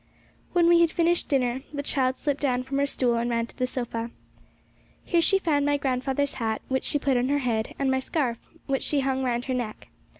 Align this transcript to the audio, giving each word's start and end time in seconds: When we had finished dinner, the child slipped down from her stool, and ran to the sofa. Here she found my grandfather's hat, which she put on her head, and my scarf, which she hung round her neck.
When 0.53 0.67
we 0.67 0.81
had 0.81 0.89
finished 0.89 1.29
dinner, 1.29 1.61
the 1.69 1.83
child 1.83 2.17
slipped 2.17 2.41
down 2.41 2.63
from 2.63 2.79
her 2.79 2.87
stool, 2.87 3.17
and 3.17 3.29
ran 3.29 3.45
to 3.45 3.55
the 3.55 3.67
sofa. 3.67 4.09
Here 5.05 5.21
she 5.21 5.37
found 5.37 5.63
my 5.63 5.77
grandfather's 5.77 6.33
hat, 6.41 6.63
which 6.69 6.85
she 6.85 6.97
put 6.97 7.17
on 7.17 7.29
her 7.29 7.37
head, 7.45 7.75
and 7.77 7.91
my 7.91 7.99
scarf, 7.99 8.39
which 8.65 8.81
she 8.81 9.01
hung 9.01 9.21
round 9.23 9.45
her 9.45 9.53
neck. 9.53 9.89